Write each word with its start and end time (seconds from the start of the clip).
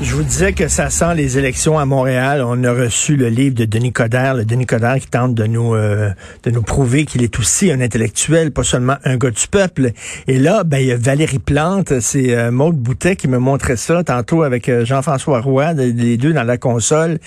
Je 0.00 0.14
vous 0.14 0.22
disais 0.22 0.52
que 0.52 0.68
ça 0.68 0.90
sent 0.90 1.16
les 1.16 1.38
élections 1.38 1.76
à 1.76 1.84
Montréal. 1.84 2.40
On 2.46 2.62
a 2.62 2.72
reçu 2.72 3.16
le 3.16 3.28
livre 3.28 3.56
de 3.56 3.64
Denis 3.64 3.92
Coderre, 3.92 4.34
le 4.34 4.44
Denis 4.44 4.64
Coderre 4.64 5.00
qui 5.00 5.08
tente 5.08 5.34
de 5.34 5.44
nous 5.44 5.74
euh, 5.74 6.10
de 6.44 6.50
nous 6.52 6.62
prouver 6.62 7.04
qu'il 7.04 7.24
est 7.24 7.36
aussi 7.36 7.72
un 7.72 7.80
intellectuel, 7.80 8.52
pas 8.52 8.62
seulement 8.62 8.96
un 9.04 9.16
gars 9.16 9.32
du 9.32 9.48
peuple. 9.48 9.90
Et 10.28 10.38
là, 10.38 10.62
ben 10.62 10.78
il 10.78 10.86
y 10.86 10.92
a 10.92 10.96
Valérie 10.96 11.40
Plante, 11.40 11.98
c'est 11.98 12.32
euh, 12.32 12.52
Maude 12.52 12.76
Boutet 12.76 13.16
qui 13.16 13.26
me 13.26 13.38
montrait 13.38 13.76
ça 13.76 14.04
tantôt 14.04 14.44
avec 14.44 14.68
euh, 14.68 14.84
Jean-François 14.84 15.40
Roy, 15.40 15.72
les 15.72 16.16
deux 16.16 16.32
dans 16.32 16.44
la 16.44 16.58
console, 16.58 17.18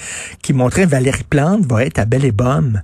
qui 0.42 0.54
montrait 0.54 0.86
Valérie 0.86 1.26
Plante 1.30 1.66
va 1.66 1.84
être 1.84 2.00
à 2.00 2.06
Belle 2.06 2.24
et 2.24 2.32
Bomme 2.32 2.84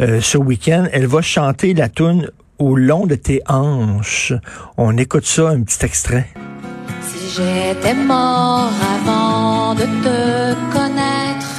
euh, 0.00 0.20
ce 0.20 0.36
week-end. 0.36 0.88
Elle 0.92 1.06
va 1.06 1.22
chanter 1.22 1.74
la 1.74 1.88
tune 1.88 2.28
au 2.58 2.74
long 2.74 3.06
de 3.06 3.14
tes 3.14 3.40
hanches. 3.46 4.32
On 4.76 4.96
écoute 4.96 5.26
ça, 5.26 5.50
un 5.50 5.62
petit 5.62 5.84
extrait. 5.86 6.26
J'étais 7.38 7.94
mort 7.94 8.72
avant 8.96 9.72
de 9.76 9.86
te 10.04 10.54
connaître, 10.74 11.52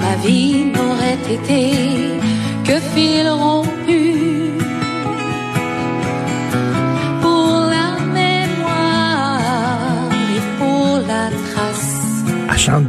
ma 0.00 0.14
vie 0.24 0.64
n'aurait 0.64 1.24
été 1.36 1.62
que 2.64 2.80
fil 2.94 3.28
rompu 3.28 3.65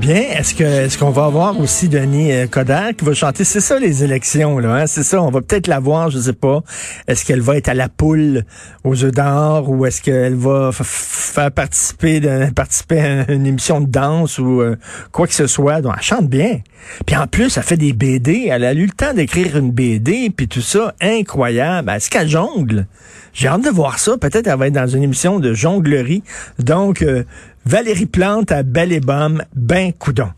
bien. 0.08 0.24
Est-ce 0.38 0.56
que 0.56 0.64
est-ce 0.64 0.98
qu'on 0.98 1.10
va 1.10 1.26
avoir 1.26 1.60
aussi 1.60 1.90
Denis 1.90 2.32
euh, 2.32 2.48
Coderre 2.48 2.96
qui 2.98 3.04
va 3.04 3.14
chanter? 3.14 3.44
C'est 3.44 3.60
ça 3.60 3.78
les 3.78 4.06
élections, 4.06 4.58
là. 4.58 4.76
Hein? 4.76 4.88
C'est 4.88 5.04
ça. 5.04 5.22
On 5.22 5.30
va 5.30 5.42
peut-être 5.42 5.68
la 5.68 5.80
voir, 5.80 6.10
je 6.10 6.18
sais 6.18 6.34
pas. 6.34 6.64
Est-ce 7.08 7.26
qu'elle 7.26 7.42
va 7.42 7.58
être 7.58 7.68
à 7.68 7.74
la 7.74 7.90
poule 7.90 8.46
aux 8.86 9.04
œufs 9.04 9.12
d'or 9.12 9.70
ou 9.70 9.86
est-ce 9.86 10.02
qu'elle 10.02 10.36
va 10.36 10.72
faire 10.72 11.52
participer 11.52 12.22
participer 12.56 13.00
à 13.02 13.32
une 13.34 13.46
émission 13.46 13.82
de 13.82 13.88
danse 13.88 14.40
ou 14.40 14.62
euh, 14.62 14.78
quoi 15.12 15.28
que 15.28 15.34
ce 15.34 15.46
soit? 15.46 15.82
Donc, 15.82 15.96
elle 15.98 16.04
chante 16.04 16.30
bien. 16.30 16.62
Puis 17.06 17.18
en 17.18 17.28
plus, 17.28 17.58
elle 17.58 17.64
fait 17.64 17.76
des 17.76 17.92
BD. 17.92 18.48
Elle 18.50 18.64
a 18.64 18.74
eu 18.74 18.86
le 18.86 18.92
temps 18.92 19.14
d'écrire 19.14 19.58
une 19.58 19.72
BD 19.72 20.30
puis 20.30 20.48
tout 20.48 20.62
ça. 20.62 20.96
Incroyable. 21.02 21.90
Est-ce 21.90 22.10
qu'elle 22.10 22.30
jongle? 22.30 22.88
J'ai 23.34 23.50
hâte 23.50 23.64
de 23.64 23.70
voir 23.70 24.00
ça. 24.00 24.18
Peut-être 24.18 24.48
elle 24.48 24.58
va 24.58 24.68
être 24.68 24.74
dans 24.74 24.88
une 24.88 25.04
émission 25.04 25.40
de 25.40 25.54
jonglerie. 25.54 26.24
Donc, 26.60 27.02
euh, 27.02 27.24
Valérie 27.68 28.06
Plante 28.06 28.54
à 28.54 28.64
Bomme, 28.64 29.44
ben 29.54 29.92
coudon. 29.92 30.30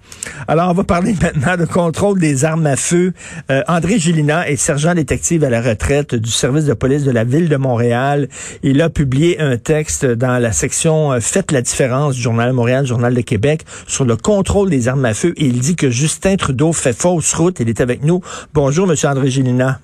Alors, 0.48 0.72
on 0.72 0.74
va 0.74 0.84
parler 0.84 1.14
maintenant 1.22 1.58
de 1.58 1.66
contrôle 1.66 2.20
des 2.20 2.44
armes 2.44 2.66
à 2.66 2.76
feu. 2.76 3.14
Euh, 3.52 3.62
André 3.68 4.00
Gélina 4.00 4.50
est 4.50 4.56
sergent 4.56 4.96
détective 4.96 5.44
à 5.44 5.52
la 5.52 5.62
retraite 5.62 6.16
du 6.16 6.32
service 6.32 6.66
de 6.66 6.74
police 6.74 7.04
de 7.04 7.12
la 7.12 7.24
ville 7.24 7.48
de 7.48 7.56
Montréal. 7.56 8.30
Il 8.64 8.82
a 8.82 8.90
publié 8.90 9.40
un 9.40 9.58
texte 9.58 10.08
dans 10.08 10.40
la 10.40 10.52
section 10.52 11.12
euh, 11.12 11.20
Faites 11.20 11.52
la 11.52 11.62
différence 11.62 12.16
du 12.16 12.22
Journal 12.22 12.52
Montréal, 12.52 12.88
Journal 12.88 13.14
de 13.14 13.22
Québec, 13.22 13.64
sur 13.86 14.06
le 14.06 14.16
contrôle 14.16 14.72
des 14.72 14.88
armes 14.88 15.06
à 15.06 15.14
feu. 15.14 15.36
Et 15.38 15.46
il 15.46 15.60
dit 15.60 15.76
que 15.76 15.92
Justin 15.92 16.36
Trudeau 16.36 16.74
fait 16.74 17.00
fausse 17.00 17.32
route. 17.36 17.60
Il 17.60 17.70
est 17.70 17.80
avec 17.80 18.04
nous. 18.04 18.22
Bonjour, 18.56 18.88
Monsieur 18.88 19.08
André 19.08 19.30
Gélina. 19.30 19.80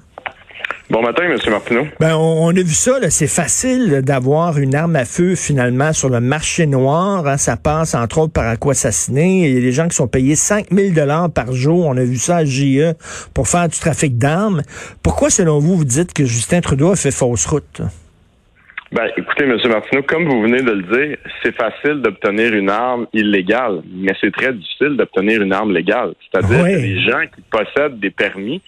Bon 0.87 1.01
matin, 1.01 1.23
M. 1.23 1.35
Martineau. 1.49 1.87
Ben, 1.99 2.15
on, 2.15 2.45
on 2.45 2.49
a 2.49 2.53
vu 2.61 2.69
ça, 2.73 2.99
là, 2.99 3.09
c'est 3.09 3.27
facile 3.27 4.01
d'avoir 4.03 4.59
une 4.59 4.75
arme 4.75 4.95
à 4.95 5.05
feu 5.05 5.33
finalement 5.33 5.93
sur 5.93 6.09
le 6.09 6.19
marché 6.19 6.67
noir. 6.67 7.25
hein. 7.25 7.37
ça 7.37 7.57
passe 7.57 7.95
entre 7.95 8.19
autres 8.19 8.33
par 8.33 8.47
Aquassassiné. 8.47 9.49
Il 9.49 9.55
y 9.55 9.57
a 9.57 9.61
des 9.61 9.71
gens 9.71 9.87
qui 9.87 9.95
sont 9.95 10.07
payés 10.07 10.35
5000 10.35 10.93
dollars 10.93 11.31
par 11.31 11.51
jour. 11.53 11.87
On 11.87 11.97
a 11.97 12.03
vu 12.03 12.17
ça 12.17 12.37
à 12.37 12.45
JE 12.45 12.93
pour 13.33 13.47
faire 13.47 13.67
du 13.67 13.79
trafic 13.79 14.19
d'armes. 14.19 14.61
Pourquoi, 15.01 15.31
selon 15.31 15.57
vous, 15.57 15.75
vous 15.75 15.85
dites 15.85 16.13
que 16.13 16.25
Justin 16.25 16.61
Trudeau 16.61 16.91
a 16.91 16.95
fait 16.95 17.09
fausse 17.11 17.47
route? 17.47 17.81
Ben, 18.91 19.07
écoutez, 19.17 19.43
M. 19.45 19.57
Martineau, 19.67 20.03
comme 20.03 20.25
vous 20.29 20.43
venez 20.43 20.61
de 20.61 20.71
le 20.71 20.83
dire, 20.83 21.17
c'est 21.43 21.55
facile 21.55 22.03
d'obtenir 22.03 22.53
une 22.53 22.69
arme 22.69 23.07
illégale, 23.11 23.81
mais 23.91 24.13
c'est 24.21 24.31
très 24.31 24.53
difficile 24.53 24.95
d'obtenir 24.97 25.41
une 25.41 25.51
arme 25.51 25.73
légale. 25.73 26.13
C'est-à-dire 26.31 26.63
Oui. 26.63 26.73
que 26.73 26.77
les 26.77 27.01
gens 27.01 27.21
qui 27.35 27.41
possèdent 27.49 27.99
des 27.99 28.11
permis 28.11 28.61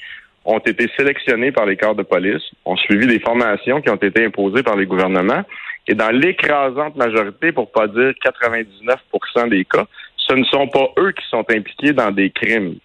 ont 0.47 0.59
été 0.59 0.89
sélectionnés 0.97 1.51
par 1.51 1.65
les 1.65 1.75
corps 1.75 1.93
de 1.93 2.03
police, 2.03 2.41
ont 2.65 2.77
suivi 2.77 3.05
des 3.05 3.19
formations 3.19 3.81
qui 3.81 3.89
ont 3.89 3.95
été 3.95 4.25
imposées 4.25 4.63
par 4.63 4.77
les 4.77 4.85
gouvernements, 4.85 5.43
et 5.87 5.93
dans 5.93 6.09
l'écrasante 6.09 6.95
majorité, 6.95 7.51
pour 7.51 7.71
pas 7.71 7.87
dire 7.87 8.13
99% 8.25 9.49
des 9.49 9.65
cas, 9.65 9.85
ce 10.15 10.33
ne 10.33 10.43
sont 10.45 10.67
pas 10.67 10.87
eux 10.97 11.11
qui 11.11 11.25
sont 11.29 11.45
impliqués 11.49 11.93
dans 11.93 12.11
des 12.11 12.29
crimes. 12.31 12.75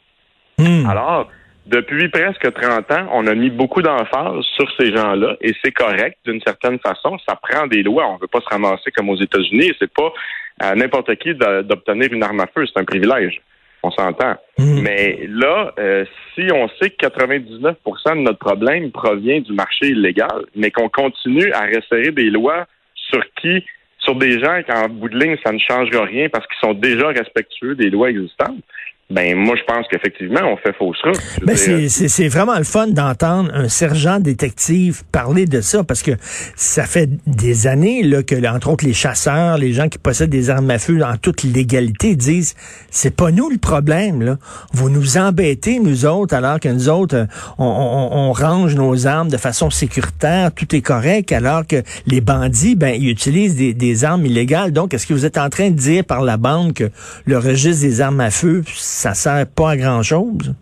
Hmm. 0.58 0.86
Alors, 0.88 1.28
depuis 1.66 2.08
presque 2.08 2.52
30 2.52 2.90
ans, 2.90 3.08
on 3.12 3.26
a 3.28 3.34
mis 3.34 3.50
beaucoup 3.50 3.82
d'emphase 3.82 4.44
sur 4.56 4.68
ces 4.78 4.94
gens-là 4.94 5.36
et 5.40 5.52
c'est 5.64 5.72
correct 5.72 6.18
d'une 6.24 6.40
certaine 6.40 6.78
façon. 6.80 7.16
Ça 7.28 7.36
prend 7.36 7.66
des 7.68 7.82
lois. 7.82 8.08
On 8.08 8.14
ne 8.14 8.20
veut 8.20 8.26
pas 8.26 8.40
se 8.40 8.48
ramasser 8.48 8.90
comme 8.90 9.08
aux 9.08 9.20
États-Unis 9.20 9.72
c'est 9.78 9.92
pas 9.92 10.12
à 10.60 10.74
n'importe 10.74 11.14
qui 11.16 11.34
d'obtenir 11.34 12.12
une 12.12 12.22
arme 12.22 12.40
à 12.40 12.46
feu. 12.46 12.66
C'est 12.66 12.80
un 12.80 12.84
privilège. 12.84 13.40
On 13.82 13.90
s'entend. 13.90 14.36
Hmm. 14.58 14.80
Mais 14.80 15.26
là, 15.28 15.72
euh, 15.78 16.04
si 16.34 16.42
on 16.52 16.68
sait 16.80 16.90
que 16.90 17.06
99% 17.06 18.16
de 18.16 18.20
notre 18.20 18.38
problème 18.38 18.92
provient 18.92 19.40
du 19.40 19.52
marché 19.52 19.88
illégal, 19.88 20.44
mais 20.54 20.70
qu'on 20.70 20.88
continue 20.88 21.52
à 21.52 21.62
resserrer 21.66 22.12
des 22.12 22.30
lois 22.30 22.66
sur 22.94 23.22
qui, 23.40 23.64
sur 23.98 24.14
des 24.16 24.40
gens 24.40 24.62
qu'en 24.66 24.88
bout 24.88 25.08
de 25.08 25.18
ligne, 25.18 25.36
ça 25.44 25.52
ne 25.52 25.58
changera 25.58 26.04
rien 26.04 26.28
parce 26.28 26.46
qu'ils 26.46 26.68
sont 26.68 26.74
déjà 26.74 27.08
respectueux 27.08 27.74
des 27.74 27.90
lois 27.90 28.10
existantes, 28.10 28.62
ben 29.10 29.36
moi 29.36 29.54
je 29.56 29.62
pense 29.70 29.84
qu'effectivement, 29.90 30.40
on 30.44 30.56
fait 30.56 30.74
fausse 30.78 30.96
route. 31.04 31.20
Ben, 31.42 31.54
dire, 31.54 31.58
c'est- 31.58 31.88
c'est 31.90 32.08
c'est 32.08 32.28
vraiment 32.28 32.56
le 32.56 32.64
fun 32.64 32.86
d'entendre 32.86 33.50
un 33.52 33.68
sergent 33.68 34.20
détective 34.20 35.02
parler 35.12 35.44
de 35.44 35.60
ça 35.60 35.84
parce 35.84 36.02
que 36.02 36.12
ça 36.56 36.84
fait 36.84 37.10
des 37.26 37.66
années 37.66 38.02
là, 38.04 38.22
que, 38.22 38.34
entre 38.48 38.70
autres, 38.70 38.86
les 38.86 38.94
chasseurs, 38.94 39.58
les 39.58 39.74
gens 39.74 39.88
qui 39.90 39.98
possèdent 39.98 40.30
des 40.30 40.48
armes 40.48 40.70
à 40.70 40.78
feu 40.78 41.02
en 41.04 41.18
toute 41.18 41.42
légalité 41.42 42.16
disent 42.16 42.54
c'est 42.90 43.14
pas 43.14 43.30
nous 43.32 43.50
le 43.50 43.58
problème. 43.58 44.22
Là. 44.22 44.38
Vous 44.72 44.88
nous 44.88 45.18
embêtez, 45.18 45.78
nous 45.78 46.06
autres, 46.06 46.34
alors 46.34 46.58
que 46.58 46.68
nous 46.70 46.88
autres, 46.88 47.16
euh, 47.16 47.26
on, 47.58 47.66
on- 47.66 48.16
on 48.28 48.32
range 48.32 48.76
nos 48.76 49.06
armes 49.06 49.28
de 49.28 49.36
façon 49.36 49.68
sécuritaire, 49.68 50.52
tout 50.54 50.74
est 50.74 50.80
correct, 50.80 51.32
alors 51.32 51.66
que 51.66 51.82
les 52.06 52.22
bandits, 52.22 52.76
ben, 52.76 52.94
ils 52.98 53.10
utilisent 53.10 53.56
des, 53.56 53.74
des 53.74 54.04
armes 54.04 54.24
illégales. 54.24 54.72
Donc, 54.72 54.94
est-ce 54.94 55.06
que 55.06 55.12
vous 55.12 55.26
êtes 55.26 55.36
en 55.38 55.50
train 55.50 55.68
de 55.68 55.76
dire 55.76 56.02
par 56.04 56.22
la 56.22 56.38
bande 56.38 56.72
que 56.72 56.88
le 57.26 57.36
registre 57.36 57.82
des 57.82 58.00
armes 58.00 58.20
à 58.20 58.30
feu, 58.30 58.62
ça 58.92 59.14
sert 59.14 59.46
pas 59.46 59.70
à 59.70 59.76
grand-chose? 59.76 60.54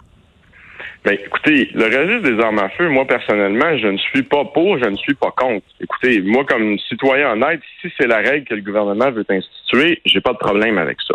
Ben, 1.05 1.13
écoutez, 1.15 1.71
le 1.75 1.85
registre 1.85 2.31
des 2.31 2.43
armes 2.43 2.59
à 2.59 2.69
feu, 2.71 2.89
moi, 2.89 3.07
personnellement, 3.07 3.77
je 3.79 3.89
ne 3.89 3.97
suis 3.97 4.23
pas 4.23 4.45
pour, 4.45 4.79
je 4.79 4.89
ne 4.89 4.97
suis 4.97 5.15
pas 5.15 5.33
contre. 5.37 5.67
Écoutez, 5.81 6.21
moi, 6.21 6.45
comme 6.45 6.79
citoyen 6.79 7.33
honnête, 7.33 7.61
si 7.81 7.91
c'est 7.99 8.07
la 8.07 8.19
règle 8.19 8.47
que 8.47 8.55
le 8.55 8.61
gouvernement 8.61 9.11
veut 9.11 9.25
instituer, 9.29 10.01
j'ai 10.05 10.21
pas 10.21 10.33
de 10.33 10.39
problème 10.39 10.79
avec 10.79 10.99
ça. 11.01 11.15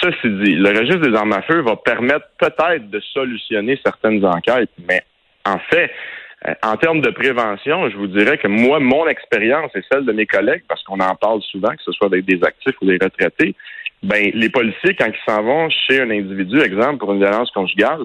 Ceci 0.00 0.28
dit, 0.44 0.54
le 0.56 0.70
registre 0.70 1.08
des 1.08 1.16
armes 1.16 1.32
à 1.32 1.42
feu 1.42 1.62
va 1.62 1.76
permettre 1.76 2.26
peut-être 2.38 2.90
de 2.90 3.00
solutionner 3.00 3.80
certaines 3.82 4.24
enquêtes, 4.24 4.70
mais 4.88 5.02
en 5.46 5.58
fait, 5.70 5.90
euh, 6.46 6.54
en 6.62 6.76
termes 6.76 7.00
de 7.00 7.10
prévention, 7.10 7.88
je 7.88 7.96
vous 7.96 8.08
dirais 8.08 8.36
que 8.38 8.48
moi, 8.48 8.78
mon 8.80 9.06
expérience 9.06 9.70
et 9.74 9.82
celle 9.90 10.04
de 10.04 10.12
mes 10.12 10.26
collègues, 10.26 10.64
parce 10.68 10.82
qu'on 10.82 11.00
en 11.00 11.14
parle 11.14 11.40
souvent, 11.42 11.70
que 11.70 11.82
ce 11.84 11.92
soit 11.92 12.08
avec 12.08 12.24
des 12.24 12.42
actifs 12.44 12.74
ou 12.82 12.86
des 12.86 12.98
retraités, 13.00 13.54
ben, 14.02 14.30
les 14.34 14.48
policiers, 14.48 14.94
quand 14.94 15.06
ils 15.06 15.30
s'en 15.32 15.42
vont 15.42 15.68
chez 15.70 16.00
un 16.00 16.10
individu, 16.10 16.60
exemple 16.60 16.98
pour 16.98 17.12
une 17.12 17.18
violence 17.18 17.50
conjugale, 17.50 18.04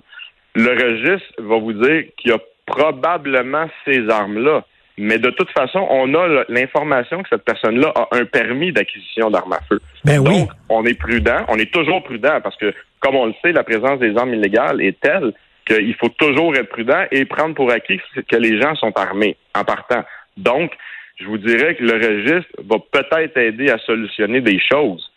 le 0.56 0.72
registre 0.72 1.34
va 1.40 1.58
vous 1.58 1.74
dire 1.74 2.06
qu'il 2.18 2.32
y 2.32 2.34
a 2.34 2.40
probablement 2.66 3.68
ces 3.86 4.10
armes-là. 4.10 4.66
Mais 4.98 5.18
de 5.18 5.30
toute 5.32 5.50
façon, 5.52 5.86
on 5.90 6.14
a 6.14 6.44
l'information 6.50 7.24
que 7.24 7.30
cette 7.30 7.44
personne-là 7.44 7.92
a 7.96 8.08
un 8.12 8.26
permis 8.26 8.72
d'acquisition 8.72 9.30
d'armes 9.32 9.54
à 9.54 9.60
feu. 9.68 9.80
Ben 10.06 10.20
oui. 10.20 10.42
Donc, 10.42 10.50
on 10.70 10.86
est 10.86 11.00
prudent, 11.00 11.46
on 11.48 11.58
est 11.58 11.72
toujours 11.72 12.04
prudent 12.04 12.40
parce 12.42 12.56
que, 12.58 12.74
comme 13.00 13.16
on 13.16 13.26
le 13.26 13.34
sait, 13.42 13.52
la 13.52 13.64
présence 13.64 14.00
des 14.00 14.16
armes 14.18 14.34
illégales 14.34 14.82
est 14.82 15.00
telle 15.00 15.34
qu'il 15.66 15.96
faut 15.96 16.10
toujours 16.10 16.56
être 16.56 16.70
prudent 16.70 17.06
et 17.12 17.26
prendre 17.26 17.56
pour 17.56 17.72
acquis 17.72 18.00
que 18.30 18.36
les 18.36 18.60
gens 18.62 18.76
sont 18.76 18.92
armés 18.98 19.38
en 19.56 19.64
partant. 19.64 20.04
Donc, 20.38 20.72
je 21.20 21.26
vous 21.26 21.38
dirais 21.38 21.76
que 21.76 21.84
le 21.84 21.94
registre 21.94 22.52
va 22.64 22.78
peut-être 22.92 23.38
aider 23.38 23.70
à 23.70 23.78
solutionner 23.80 24.42
des 24.42 24.60
choses. 24.60 25.11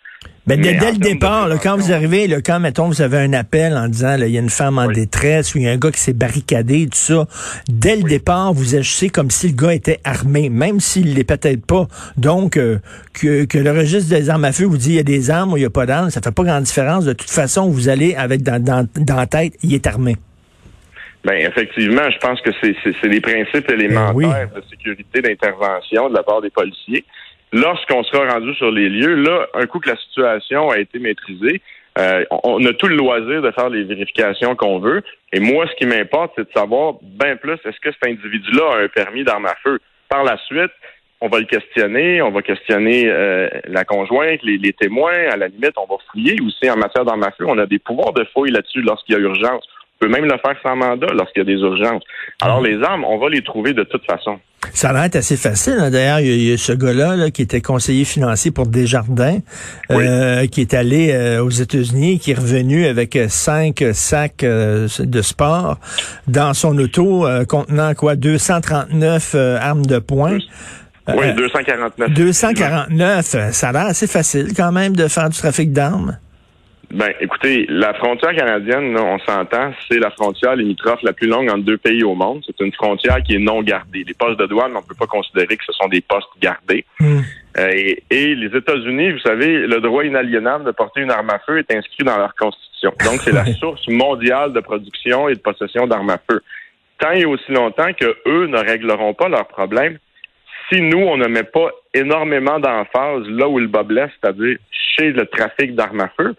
Ben, 0.47 0.61
dès, 0.61 0.73
Mais 0.73 0.79
dès 0.79 0.87
en 0.89 0.93
le 0.93 0.99
départ, 0.99 1.49
là, 1.49 1.57
quand 1.57 1.77
vous 1.79 1.91
arrivez, 1.91 2.27
là, 2.27 2.43
quand, 2.45 2.61
mettons, 2.61 2.87
vous 2.89 3.01
avez 3.01 3.17
un 3.17 3.33
appel 3.33 3.75
en 3.79 3.89
disant, 3.89 4.19
là, 4.19 4.27
il 4.27 4.33
y 4.35 4.37
a 4.37 4.41
une 4.43 4.51
femme 4.51 4.79
en 4.79 4.85
Oui. 4.87 4.95
détresse 4.95 5.55
ou 5.55 5.59
il 5.59 5.65
y 5.65 5.69
a 5.69 5.71
un 5.73 5.79
gars 5.79 5.91
qui 5.91 6.01
s'est 6.01 6.13
barricadé, 6.13 6.85
tout 6.85 6.91
ça, 6.99 7.27
dès 7.67 7.97
le 7.97 8.03
départ, 8.03 8.53
vous 8.53 8.75
agissez 8.75 9.09
comme 9.09 9.31
si 9.31 9.49
le 9.49 9.55
gars 9.55 9.73
était 9.73 10.01
armé, 10.05 10.51
même 10.51 10.81
s'il 10.81 11.15
l'est 11.15 11.25
peut-être 11.25 11.65
pas. 11.65 11.89
Donc, 12.19 12.59
euh, 12.59 12.79
que, 13.15 13.47
que 13.47 13.57
le 13.57 13.71
registre 13.71 14.11
des 14.11 14.29
armes 14.29 14.45
à 14.45 14.53
feu 14.53 14.65
vous 14.67 14.77
dit 14.77 14.91
il 14.91 14.97
y 14.97 14.99
a 14.99 15.03
des 15.03 15.31
armes 15.31 15.55
ou 15.55 15.57
il 15.57 15.61
n'y 15.61 15.67
a 15.67 15.71
pas 15.71 15.87
d'armes, 15.87 16.11
ça 16.11 16.21
fait 16.21 16.31
pas 16.35 16.43
grande 16.43 16.65
différence. 16.65 17.07
De 17.07 17.15
toute 17.15 17.31
façon, 17.31 17.71
vous 17.71 17.89
allez 17.89 18.15
avec 18.15 18.43
dans, 18.43 18.63
dans, 18.63 18.87
dans 18.97 19.17
la 19.17 19.27
tête, 19.27 19.55
il 19.63 19.73
est 19.73 19.87
armé. 19.87 20.17
Ben 21.25 21.37
effectivement, 21.41 22.03
je 22.11 22.19
pense 22.19 22.39
que 22.43 22.51
c'est 22.61 22.77
c'est- 22.85 22.93
c'est 23.01 23.09
des 23.09 23.23
principes 23.23 23.71
élémentaires 23.71 24.15
oui. 24.15 24.27
de 24.27 24.63
sécurité 24.69 25.23
d'intervention 25.23 26.11
de 26.11 26.15
la 26.15 26.23
part 26.23 26.43
des 26.43 26.51
policiers. 26.51 27.03
Lorsqu'on 27.55 28.03
sera 28.03 28.35
rendu 28.35 28.53
sur 28.57 28.73
les 28.73 28.89
lieux, 28.89 29.15
là, 29.15 29.47
un 29.55 29.67
coup 29.67 29.79
que 29.79 29.89
la 29.89 29.97
situation 29.97 30.71
a 30.71 30.79
été 30.79 30.99
maîtrisée, 30.99 31.63
Euh, 31.97 32.25
on 32.43 32.65
a 32.67 32.73
tout 32.73 32.89
le 32.89 32.97
loisir 32.97 33.41
de 33.41 33.53
faire 33.53 33.71
les 33.71 33.85
vérifications 33.85 34.57
qu'on 34.57 34.81
veut. 34.81 35.01
Et 35.33 35.39
moi, 35.39 35.65
ce 35.69 35.75
qui 35.77 35.87
m'importe, 35.87 36.33
c'est 36.35 36.49
de 36.49 36.53
savoir 36.53 36.95
bien 37.03 37.37
plus, 37.37 37.53
est-ce 37.65 37.79
que 37.79 37.93
cet 37.93 38.05
individu-là 38.05 38.65
a 38.73 38.79
un 38.83 38.89
permis 38.89 39.23
d'arme 39.23 39.47
à 39.47 39.55
feu? 39.63 39.79
Par 40.09 40.25
la 40.25 40.37
suite, 40.39 40.73
on 41.21 41.29
va 41.29 41.39
le 41.39 41.45
questionner, 41.45 42.21
on 42.21 42.33
va 42.33 42.43
questionner 42.43 43.05
euh, 43.07 43.49
la 43.67 43.85
conjointe, 43.85 44.43
les, 44.43 44.59
les, 44.59 44.73
témoins, 44.73 45.21
à 45.31 45.37
la 45.37 45.47
limite, 45.47 45.75
on 45.77 45.87
va 45.87 45.99
fouiller 46.11 46.37
aussi 46.45 46.69
en 46.69 46.77
matière 46.77 47.05
d'armes 47.05 47.23
à 47.23 47.31
feu. 47.31 47.45
On 47.47 47.59
a 47.59 47.67
des 47.67 47.79
pouvoirs 47.79 48.13
de 48.13 48.25
fouille 48.33 48.51
là-dessus 48.51 48.83
lorsqu'il 48.83 49.15
y 49.15 49.19
a 49.19 49.21
urgence. 49.21 49.65
On 50.01 50.07
peut 50.07 50.11
même 50.11 50.25
le 50.25 50.37
faire 50.39 50.57
sans 50.63 50.77
mandat 50.77 51.07
lorsqu'il 51.15 51.41
y 51.41 51.47
a 51.53 51.55
des 51.55 51.61
urgences. 51.61 52.03
Alors, 52.41 52.61
les 52.61 52.83
armes, 52.83 53.05
on 53.05 53.19
va 53.19 53.29
les 53.29 53.43
trouver 53.43 53.73
de 53.73 53.85
toute 53.85 54.05
façon. 54.05 54.39
Ça 54.73 54.93
va 54.93 55.07
être 55.07 55.17
assez 55.17 55.37
facile. 55.37 55.77
Hein. 55.79 55.91
D'ailleurs, 55.91 56.21
il, 56.21 56.43
y, 56.43 56.53
a 56.53 56.57
ce 56.57 56.73
gars-là 56.73 57.17
là, 57.17 57.31
qui 57.31 57.43
était 57.43 57.61
conseiller 57.61 58.05
financier 58.05 58.51
pour 58.51 58.67
Desjardins, 58.67 59.39
euh, 59.91 60.47
qui 60.47 60.63
est 60.63 60.75
allé 60.75 61.13
euh, 61.13 61.45
aux 61.45 61.51
États-Unis, 61.51 62.19
qui 62.19 62.33
est 62.33 62.39
revenu 62.39 62.87
avec 62.87 63.19
cinq 63.29 63.85
sacs 63.93 64.43
euh, 64.43 64.89
de 64.99 65.23
sport 65.23 65.79
dans 66.27 66.55
son 66.55 66.77
auto 66.79 67.27
contenant 67.49 67.95
quoi? 67.95 68.17
239 68.17 69.35
armes 69.61 69.87
de 69.87 69.99
poing. 69.99 70.39
Oui, 71.09 71.35
249. 71.35 72.11
249, 72.11 73.53
ça 73.53 73.69
a 73.69 73.73
l'air 73.73 73.87
assez 73.87 74.07
facile 74.07 74.55
quand 74.57 74.73
même 74.73 74.97
de 74.97 75.07
faire 75.09 75.29
du 75.29 75.37
trafic 75.37 75.73
d'armes. 75.73 76.19
Ben, 76.95 77.13
écoutez, 77.19 77.67
la 77.69 77.93
frontière 77.95 78.37
canadienne, 78.37 78.97
on 78.97 79.19
s'entend, 79.19 79.73
c'est 79.91 79.99
la 79.99 80.13
frontière 80.13 80.55
limitrophe 80.55 81.03
la 81.03 81.13
plus 81.13 81.27
longue 81.27 81.51
entre 81.51 81.65
deux 81.65 81.77
pays 81.77 82.05
au 82.05 82.15
monde. 82.15 82.45
C'est 82.47 82.65
une 82.65 82.73
frontière 82.73 83.21
qui 83.25 83.35
est 83.35 83.41
non 83.41 83.63
gardée. 83.63 84.05
Les 84.07 84.15
postes 84.15 84.39
de 84.39 84.47
douane, 84.47 84.71
on 84.77 84.81
ne 84.81 84.87
peut 84.87 84.95
pas 84.97 85.09
considérer 85.09 85.57
que 85.57 85.65
ce 85.67 85.73
sont 85.73 85.89
des 85.89 86.03
postes 86.03 86.29
gardés. 86.41 86.85
Hmm. 87.01 87.19
Euh, 87.59 87.95
et, 88.11 88.35
les 88.37 88.57
États-Unis, 88.57 89.11
vous 89.11 89.19
savez, 89.19 89.67
le 89.67 89.81
droit 89.81 90.05
inaliénable 90.05 90.67
de 90.67 90.71
porter 90.71 91.01
une 91.01 91.11
arme 91.11 91.31
à 91.31 91.41
feu 91.41 91.59
est 91.59 91.75
inscrit 91.75 92.05
dans 92.05 92.17
leur 92.17 92.33
constitution. 92.37 92.93
Donc, 93.05 93.23
c'est 93.23 93.33
la 93.33 93.45
source 93.59 93.89
mondiale 93.89 94.53
de 94.53 94.61
production 94.61 95.29
et 95.29 95.35
de 95.35 95.41
possession 95.41 95.89
d'armes 95.89 96.11
à 96.11 96.21
feu. 96.31 96.43
Tant 97.01 97.11
et 97.11 97.25
aussi 97.25 97.51
longtemps 97.51 97.93
que 97.93 98.17
eux 98.27 98.47
ne 98.47 98.59
régleront 98.59 99.15
pas 99.15 99.29
leurs 99.29 99.49
problèmes, 99.49 99.99
si 100.73 100.81
nous, 100.81 101.01
on 101.01 101.17
ne 101.17 101.27
met 101.27 101.43
pas 101.43 101.71
énormément 101.93 102.61
d'emphase 102.61 103.27
là 103.27 103.49
où 103.49 103.59
le 103.59 103.67
bas 103.67 103.83
blesse, 103.83 104.13
c'est-à-dire 104.21 104.59
chez 104.71 105.11
le 105.11 105.27
trafic 105.27 105.75
d'armes 105.75 106.01
à 106.01 106.09
feu, 106.17 106.37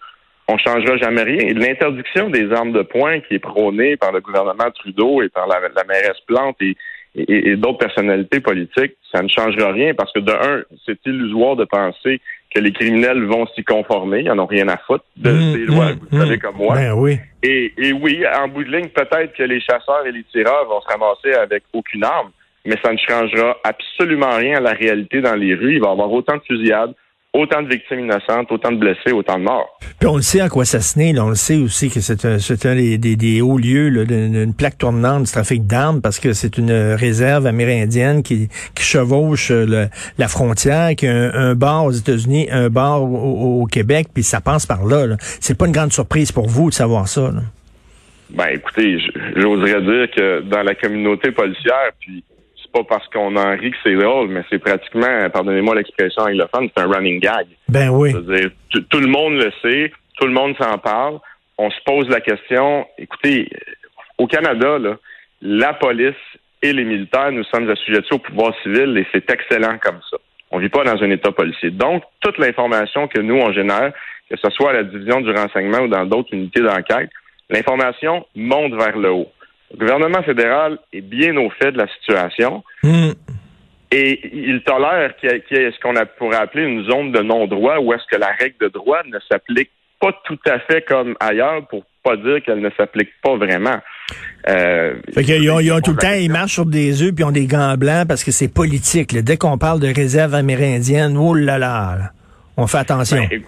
on 0.48 0.58
changera 0.58 0.96
jamais 0.96 1.22
rien. 1.22 1.52
L'interdiction 1.54 2.30
des 2.30 2.52
armes 2.52 2.72
de 2.72 2.82
poing 2.82 3.20
qui 3.20 3.34
est 3.34 3.38
prônée 3.38 3.96
par 3.96 4.12
le 4.12 4.20
gouvernement 4.20 4.70
Trudeau 4.74 5.22
et 5.22 5.28
par 5.28 5.46
la, 5.46 5.60
mairesse 5.84 6.20
Plante 6.26 6.56
et, 6.60 6.76
d'autres 7.56 7.78
personnalités 7.78 8.40
politiques, 8.40 8.94
ça 9.10 9.22
ne 9.22 9.28
changera 9.28 9.72
rien 9.72 9.94
parce 9.94 10.12
que 10.12 10.20
de 10.20 10.32
un, 10.32 10.62
c'est 10.84 10.98
illusoire 11.06 11.56
de 11.56 11.64
penser 11.64 12.20
que 12.54 12.60
les 12.60 12.72
criminels 12.72 13.24
vont 13.24 13.46
s'y 13.54 13.64
conformer, 13.64 14.20
ils 14.20 14.26
n'en 14.26 14.40
ont 14.40 14.46
rien 14.46 14.68
à 14.68 14.76
foutre 14.76 15.04
de 15.16 15.30
mmh, 15.30 15.52
ces 15.52 15.64
lois, 15.64 15.92
mmh, 15.92 15.98
vous 16.10 16.18
savez 16.18 16.36
mmh. 16.36 16.40
comme 16.40 16.56
moi. 16.56 16.74
Ben 16.74 16.92
oui. 16.92 17.18
Et, 17.42 17.72
et 17.78 17.92
oui, 17.94 18.22
en 18.38 18.48
bout 18.48 18.64
de 18.64 18.70
ligne, 18.70 18.88
peut-être 18.88 19.32
que 19.32 19.42
les 19.42 19.60
chasseurs 19.60 20.06
et 20.06 20.12
les 20.12 20.24
tireurs 20.24 20.66
vont 20.68 20.80
se 20.82 20.88
ramasser 20.88 21.32
avec 21.32 21.62
aucune 21.72 22.04
arme, 22.04 22.30
mais 22.66 22.76
ça 22.84 22.92
ne 22.92 22.98
changera 22.98 23.56
absolument 23.64 24.36
rien 24.36 24.58
à 24.58 24.60
la 24.60 24.72
réalité 24.72 25.20
dans 25.22 25.36
les 25.36 25.54
rues. 25.54 25.76
Il 25.76 25.80
va 25.80 25.88
y 25.88 25.92
avoir 25.92 26.12
autant 26.12 26.36
de 26.36 26.42
fusillades, 26.42 26.94
autant 27.36 27.62
de 27.62 27.68
victimes 27.68 28.00
innocentes, 28.00 28.50
autant 28.50 28.72
de 28.72 28.78
blessés, 28.78 29.12
autant 29.12 29.38
de 29.38 29.44
morts. 29.44 29.78
Puis 29.98 30.08
on 30.08 30.16
le 30.16 30.22
sait 30.22 30.40
à 30.40 30.48
quoi 30.48 30.64
ça 30.64 30.80
se 30.80 30.98
naît. 30.98 31.18
On 31.18 31.28
le 31.28 31.34
sait 31.34 31.56
aussi 31.56 31.90
que 31.90 32.00
c'est 32.00 32.24
un, 32.24 32.36
un 32.36 32.74
des, 32.74 33.16
des, 33.16 33.40
hauts 33.40 33.58
lieux 33.58 34.04
d'une 34.06 34.54
plaque 34.54 34.78
tournante 34.78 35.24
du 35.24 35.32
trafic 35.32 35.66
d'armes 35.66 36.00
parce 36.00 36.18
que 36.18 36.32
c'est 36.32 36.58
une 36.58 36.72
réserve 36.72 37.46
amérindienne 37.46 38.22
qui, 38.22 38.48
qui 38.74 38.82
chevauche 38.82 39.50
euh, 39.50 39.86
la 40.18 40.28
frontière, 40.28 40.94
qui 40.96 41.06
a 41.06 41.34
un, 41.34 41.54
bar 41.54 41.84
aux 41.84 41.92
États-Unis, 41.92 42.48
un 42.50 42.68
bar 42.68 43.02
au, 43.02 43.66
Québec, 43.66 44.08
puis 44.14 44.22
ça 44.22 44.40
passe 44.40 44.66
par 44.66 44.84
là. 44.86 45.16
C'est 45.40 45.58
pas 45.58 45.66
une 45.66 45.72
grande 45.72 45.92
surprise 45.92 46.32
pour 46.32 46.46
vous 46.46 46.70
de 46.70 46.74
savoir 46.74 47.08
ça. 47.08 47.30
Ben 48.30 48.46
écoutez, 48.52 48.98
j'oserais 49.36 49.82
dire 49.82 50.10
que 50.14 50.40
dans 50.42 50.62
la 50.62 50.74
communauté 50.74 51.30
policière, 51.30 51.90
puis 52.00 52.24
pas 52.76 52.84
parce 52.84 53.08
qu'on 53.08 53.36
en 53.36 53.56
rit 53.56 53.70
que 53.70 53.76
c'est 53.82 53.94
drôle, 53.94 54.28
mais 54.28 54.42
c'est 54.50 54.58
pratiquement, 54.58 55.30
pardonnez-moi 55.30 55.74
l'expression 55.74 56.22
anglophone, 56.22 56.68
c'est 56.74 56.82
un 56.82 56.88
running 56.88 57.20
gag. 57.20 57.46
Ben 57.68 57.88
oui. 57.90 58.12
tout 58.12 59.00
le 59.00 59.06
monde 59.06 59.34
le 59.34 59.52
sait, 59.62 59.92
tout 60.18 60.26
le 60.26 60.32
monde 60.32 60.54
s'en 60.58 60.78
parle. 60.78 61.18
On 61.58 61.70
se 61.70 61.76
pose 61.84 62.08
la 62.08 62.20
question, 62.20 62.86
écoutez, 62.98 63.48
au 64.18 64.26
Canada, 64.26 64.78
là, 64.78 64.96
la 65.40 65.74
police 65.74 66.14
et 66.62 66.72
les 66.72 66.84
militaires, 66.84 67.32
nous 67.32 67.44
sommes 67.44 67.68
assujettis 67.70 68.12
au 68.12 68.18
pouvoir 68.18 68.52
civil 68.62 68.96
et 68.98 69.06
c'est 69.12 69.30
excellent 69.30 69.78
comme 69.78 70.00
ça. 70.10 70.18
On 70.50 70.58
vit 70.58 70.68
pas 70.68 70.84
dans 70.84 71.02
un 71.02 71.10
État 71.10 71.32
policier. 71.32 71.70
Donc, 71.70 72.02
toute 72.20 72.38
l'information 72.38 73.08
que 73.08 73.20
nous, 73.20 73.36
on 73.36 73.52
génère, 73.52 73.92
que 74.30 74.36
ce 74.36 74.50
soit 74.50 74.70
à 74.70 74.74
la 74.74 74.82
division 74.84 75.20
du 75.20 75.30
renseignement 75.30 75.80
ou 75.80 75.88
dans 75.88 76.04
d'autres 76.04 76.32
unités 76.32 76.60
d'enquête, 76.60 77.10
l'information 77.50 78.26
monte 78.34 78.74
vers 78.74 78.96
le 78.96 79.10
haut. 79.10 79.32
Le 79.72 79.78
gouvernement 79.78 80.22
fédéral 80.22 80.78
est 80.92 81.00
bien 81.00 81.36
au 81.36 81.50
fait 81.50 81.72
de 81.72 81.78
la 81.78 81.88
situation. 81.88 82.62
Hmm. 82.82 83.12
Et 83.92 84.20
il 84.32 84.62
tolère 84.62 85.16
qu'il 85.16 85.30
y 85.30 85.54
ait 85.54 85.70
ce 85.70 85.80
qu'on 85.80 85.94
pourrait 86.18 86.36
appeler 86.36 86.64
une 86.64 86.84
zone 86.84 87.12
de 87.12 87.20
non-droit 87.20 87.78
où 87.78 87.92
est-ce 87.92 88.04
que 88.10 88.20
la 88.20 88.32
règle 88.38 88.56
de 88.60 88.68
droit 88.68 88.98
ne 89.06 89.18
s'applique 89.30 89.70
pas 90.00 90.12
tout 90.24 90.38
à 90.46 90.58
fait 90.60 90.82
comme 90.82 91.14
ailleurs 91.20 91.66
pour 91.68 91.84
pas 92.02 92.16
dire 92.16 92.42
qu'elle 92.44 92.60
ne 92.60 92.70
s'applique 92.76 93.10
pas 93.22 93.36
vraiment. 93.36 93.78
Euh, 94.48 94.94
fait 95.12 95.50
ont, 95.50 95.60
ils 95.60 95.72
ont 95.72 95.80
tout 95.80 95.92
le 95.92 95.96
temps, 95.96 96.12
ils 96.12 96.30
marchent 96.30 96.54
sur 96.54 96.66
des 96.66 97.02
œufs 97.02 97.12
puis 97.12 97.24
ont 97.24 97.32
des 97.32 97.46
gants 97.46 97.74
blancs 97.76 98.06
parce 98.06 98.22
que 98.22 98.30
c'est 98.30 98.52
politique. 98.52 99.16
Dès 99.16 99.36
qu'on 99.36 99.58
parle 99.58 99.80
de 99.80 99.88
réserve 99.88 100.34
amérindienne, 100.34 101.16
oh 101.16 101.34
là 101.34 101.58
là, 101.58 102.12
on 102.56 102.66
fait 102.66 102.78
attention. 102.78 103.26
Ben, 103.28 103.42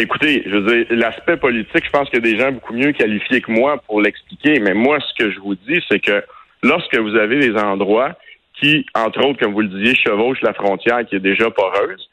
Écoutez, 0.00 0.42
je 0.46 0.56
veux 0.56 0.62
dire, 0.62 0.86
l'aspect 0.88 1.36
politique, 1.36 1.84
je 1.84 1.90
pense 1.90 2.08
qu'il 2.08 2.24
y 2.24 2.28
a 2.28 2.32
des 2.32 2.38
gens 2.38 2.52
beaucoup 2.52 2.72
mieux 2.72 2.92
qualifiés 2.92 3.42
que 3.42 3.52
moi 3.52 3.76
pour 3.86 4.00
l'expliquer, 4.00 4.58
mais 4.58 4.72
moi, 4.72 4.98
ce 4.98 5.22
que 5.22 5.30
je 5.30 5.38
vous 5.40 5.54
dis, 5.54 5.78
c'est 5.90 6.00
que 6.00 6.24
lorsque 6.62 6.96
vous 6.96 7.16
avez 7.16 7.38
des 7.38 7.54
endroits 7.54 8.16
qui, 8.58 8.86
entre 8.94 9.22
autres, 9.22 9.38
comme 9.38 9.52
vous 9.52 9.60
le 9.60 9.68
disiez, 9.68 9.94
chevauchent 9.94 10.40
la 10.40 10.54
frontière 10.54 11.04
qui 11.04 11.16
est 11.16 11.20
déjà 11.20 11.50
poreuse, 11.50 12.08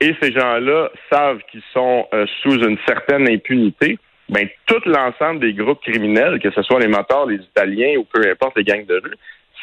et 0.00 0.14
ces 0.20 0.30
gens-là 0.30 0.90
savent 1.10 1.40
qu'ils 1.50 1.62
sont 1.72 2.06
euh, 2.12 2.26
sous 2.42 2.62
une 2.62 2.76
certaine 2.86 3.26
impunité, 3.26 3.98
ben 4.28 4.46
tout 4.66 4.82
l'ensemble 4.84 5.40
des 5.40 5.54
groupes 5.54 5.80
criminels, 5.80 6.38
que 6.38 6.50
ce 6.50 6.62
soit 6.62 6.80
les 6.80 6.88
moteurs, 6.88 7.24
les 7.24 7.36
Italiens 7.36 7.96
ou 7.96 8.04
peu 8.04 8.28
importe 8.30 8.58
les 8.58 8.64
gangs 8.64 8.84
de 8.84 9.00
rue, 9.02 9.16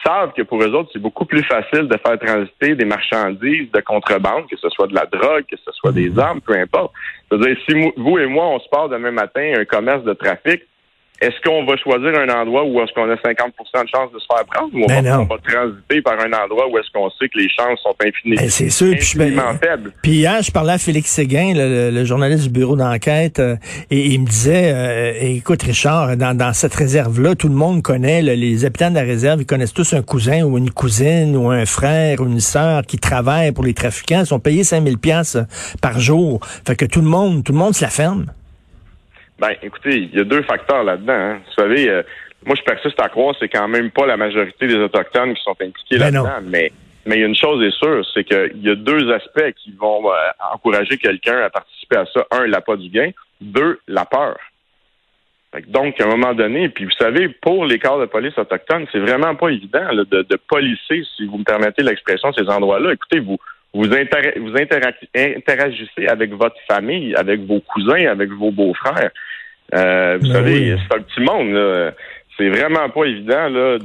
savent 0.06 0.34
que 0.34 0.42
pour 0.42 0.62
eux 0.62 0.74
autres, 0.74 0.90
c'est 0.94 1.02
beaucoup 1.02 1.26
plus 1.26 1.44
facile 1.44 1.88
de 1.88 1.98
faire 1.98 2.18
transiter 2.20 2.76
des 2.76 2.86
marchandises 2.86 3.72
de 3.72 3.82
contrebande, 3.82 4.48
que 4.50 4.58
ce 4.58 4.70
soit 4.70 4.88
de 4.88 4.96
la 4.96 5.06
drogue, 5.06 5.46
que 5.50 5.58
ce 5.58 5.72
soit 5.72 5.92
des 5.92 6.10
mhm. 6.10 6.20
armes, 6.20 6.42
peu 6.42 6.54
importe. 6.58 6.94
C'est-à-dire, 7.30 7.58
si 7.68 7.92
vous 7.98 8.18
et 8.18 8.28
moi, 8.28 8.48
on 8.48 8.60
se 8.60 8.70
part 8.70 8.90
demain 8.90 9.12
matin 9.12 9.54
un 9.58 9.66
commerce 9.66 10.04
de 10.04 10.14
trafic, 10.14 10.64
est-ce 11.22 11.36
qu'on 11.44 11.66
va 11.66 11.76
choisir 11.78 12.18
un 12.20 12.30
endroit 12.30 12.64
où 12.64 12.80
est-ce 12.82 12.94
qu'on 12.94 13.10
a 13.10 13.18
50 13.18 13.54
de 13.60 13.90
chances 13.94 14.12
de 14.14 14.20
se 14.20 14.26
faire 14.32 14.46
prendre 14.46 14.74
ou 14.74 14.84
on, 14.84 14.88
ben 14.88 15.04
va, 15.04 15.38
transiter 15.44 16.02
par 16.02 16.14
un 16.20 16.32
endroit 16.32 16.68
où 16.70 16.78
est-ce 16.78 16.90
qu'on 16.94 17.10
sait 17.12 17.28
que 17.28 17.38
les 17.38 17.50
chances 17.50 17.80
sont 17.82 17.96
infiniment, 18.04 18.42
ben, 18.42 18.50
c'est 18.50 18.70
sûr, 18.70 18.94
infiniment 18.94 19.54
faibles? 19.62 19.92
Puis 20.02 20.12
hier, 20.12 20.42
je 20.42 20.52
parlais 20.52 20.74
à 20.74 20.78
Félix 20.78 21.10
Séguin, 21.12 21.54
le, 21.56 22.06
journaliste 22.06 22.46
du 22.46 22.50
bureau 22.50 22.76
d'enquête, 22.76 23.40
euh, 23.40 23.56
et 23.92 24.08
il 24.08 24.22
me 24.22 24.26
disait, 24.26 24.72
euh, 24.74 25.14
écoute 25.22 25.62
Richard, 25.64 26.16
dans, 26.18 26.36
dans 26.36 26.54
cette 26.54 26.74
réserve-là, 26.74 27.36
tout 27.36 27.50
le 27.50 27.56
monde 27.56 27.82
connaît, 27.82 28.22
les 28.22 28.66
habitants 28.66 28.90
de 28.90 28.96
la 28.96 29.02
réserve, 29.02 29.42
ils 29.42 29.46
connaissent 29.46 29.74
tous 29.74 29.94
un 29.94 30.02
cousin 30.02 30.44
ou 30.44 30.58
une 30.58 30.72
cousine 30.72 31.36
ou 31.36 31.50
un 31.50 31.66
frère 31.66 32.22
ou 32.22 32.26
une 32.26 32.40
sœur 32.40 32.84
qui 32.84 32.98
travaille 32.98 33.52
pour 33.52 33.64
les 33.64 33.74
trafiquants, 33.74 34.22
ils 34.22 34.26
sont 34.26 34.40
payés 34.40 34.64
5000 34.64 34.98
pièces 34.98 35.38
par 35.82 36.00
jour. 36.00 36.40
Fait 36.66 36.76
que 36.76 36.86
tout 36.86 37.02
le 37.02 37.08
monde, 37.08 37.44
tout 37.44 37.52
le 37.52 37.58
monde 37.58 37.76
se 37.76 37.84
la 37.84 37.90
ferme. 37.90 38.26
Ben, 39.40 39.56
écoutez, 39.62 39.98
il 39.98 40.16
y 40.16 40.20
a 40.20 40.24
deux 40.24 40.42
facteurs 40.44 40.84
là-dedans. 40.84 41.14
Hein. 41.14 41.42
Vous 41.46 41.54
savez, 41.54 41.90
euh, 41.90 42.04
moi, 42.46 42.56
je 42.56 42.64
persiste 42.64 43.00
à 43.00 43.10
croire 43.10 43.36
c'est 43.40 43.50
quand 43.50 43.68
même 43.68 43.92
pas 43.92 44.06
la 44.06 44.18
majorité 44.18 44.68
des 44.68 44.76
Autochtones 44.76 45.34
qui 45.34 45.44
sont 45.44 45.56
impliqués 45.62 45.98
ben 45.98 46.12
là-dedans. 46.12 46.40
Mais, 46.44 46.72
mais 47.06 47.18
une 47.18 47.36
chose 47.36 47.64
est 47.66 47.78
sûre, 47.78 48.06
c'est 48.14 48.24
qu'il 48.24 48.62
y 48.62 48.70
a 48.70 48.76
deux 48.76 49.12
aspects 49.12 49.52
qui 49.64 49.72
vont 49.72 50.12
euh, 50.12 50.16
encourager 50.54 50.98
quelqu'un 50.98 51.40
à 51.40 51.50
participer 51.50 51.98
à 51.98 52.06
ça. 52.06 52.26
Un, 52.32 52.48
l'appât 52.48 52.78
du 52.78 52.90
gain. 52.90 53.12
Deux, 53.42 53.80
la 53.88 54.06
peur. 54.06 54.38
Donc, 55.68 56.00
à 56.00 56.04
un 56.04 56.08
moment 56.10 56.34
donné, 56.34 56.70
puis 56.70 56.86
vous 56.86 56.92
savez, 56.92 57.28
pour 57.30 57.66
les 57.66 57.80
corps 57.80 58.00
de 58.00 58.06
police 58.06 58.38
autochtones, 58.38 58.86
c'est 58.92 59.00
vraiment 59.00 59.34
pas 59.36 59.50
évident 59.50 59.94
de, 59.94 60.22
de 60.22 60.40
policer, 60.48 61.04
si 61.16 61.26
vous 61.26 61.40
me 61.40 61.44
permettez 61.44 61.82
l'expression, 61.82 62.32
ces 62.34 62.48
endroits-là. 62.48 62.94
Écoutez, 62.94 63.20
vous, 63.20 63.38
vous, 63.74 63.84
vous 63.84 64.56
interagissez 64.56 66.08
avec 66.08 66.34
votre 66.34 66.60
famille, 66.68 67.16
avec 67.16 67.42
vos 67.42 67.62
cousins, 67.62 68.06
avec 68.08 68.30
vos 68.30 68.52
beaux-frères. 68.52 69.10
Euh, 69.74 70.18
vous 70.20 70.28
ben 70.28 70.34
savez, 70.34 70.78
c'est 70.78 70.96
un 70.96 71.02
petit 71.02 71.22
monde. 71.22 71.52
Là. 71.52 71.92
C'est 72.38 72.50
vraiment 72.50 72.90
pas 72.90 73.04
évident 73.04 73.50
là, 73.50 73.78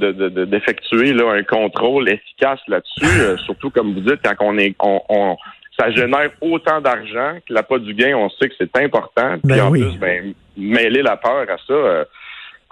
d'effectuer 0.45 1.11
de, 1.11 1.23
un 1.23 1.43
contrôle 1.43 2.09
efficace 2.09 2.59
là-dessus, 2.67 3.21
euh, 3.21 3.37
surtout 3.37 3.69
comme 3.69 3.93
vous 3.93 3.99
dites, 3.99 4.19
quand 4.23 4.35
on 4.39 4.57
est 4.57 4.73
on, 4.79 5.35
ça 5.77 5.91
génère 5.91 6.29
autant 6.39 6.79
d'argent 6.79 7.37
que 7.45 7.53
la 7.53 7.63
pas 7.63 7.79
du 7.79 7.93
gain, 7.93 8.15
on 8.15 8.29
sait 8.29 8.47
que 8.47 8.55
c'est 8.57 8.77
important. 8.77 9.37
Puis 9.39 9.57
ben 9.57 9.61
en 9.61 9.71
plus, 9.71 9.97
ben, 9.99 10.33
mêler 10.55 11.01
la 11.01 11.17
peur 11.17 11.45
à 11.49 11.57
ça. 11.67 11.73
Euh, 11.73 12.05